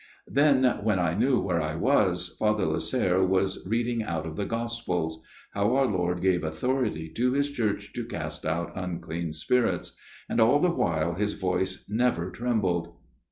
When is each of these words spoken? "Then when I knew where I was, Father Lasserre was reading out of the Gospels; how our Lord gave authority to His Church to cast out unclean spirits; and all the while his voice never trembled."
"Then 0.41 0.63
when 0.81 0.97
I 0.97 1.13
knew 1.13 1.39
where 1.39 1.61
I 1.61 1.75
was, 1.75 2.35
Father 2.39 2.65
Lasserre 2.65 3.23
was 3.23 3.63
reading 3.67 4.01
out 4.01 4.25
of 4.25 4.35
the 4.35 4.47
Gospels; 4.47 5.21
how 5.53 5.75
our 5.75 5.85
Lord 5.85 6.21
gave 6.21 6.43
authority 6.43 7.07
to 7.09 7.33
His 7.33 7.51
Church 7.51 7.93
to 7.93 8.03
cast 8.05 8.43
out 8.43 8.71
unclean 8.73 9.31
spirits; 9.31 9.91
and 10.27 10.39
all 10.41 10.57
the 10.57 10.71
while 10.73 11.13
his 11.13 11.33
voice 11.33 11.85
never 11.87 12.31
trembled." 12.31 12.95